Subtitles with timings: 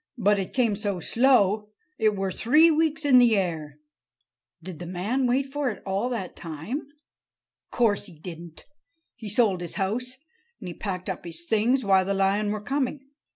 [0.17, 1.69] But it came so slow,
[1.99, 3.77] it were three weeks in the air——"
[4.63, 6.87] "Did the man wait for it all that time?"
[7.69, 8.65] "Course he didn't.
[9.15, 10.17] He sold his house,
[10.59, 13.11] and he packed up his things, while the lion were coming.